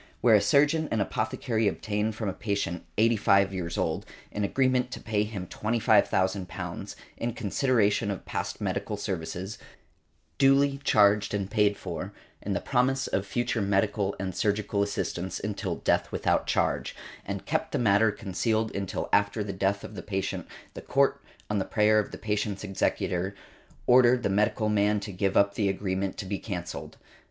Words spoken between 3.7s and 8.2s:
old, an agreement to pay him £25,000, in consideration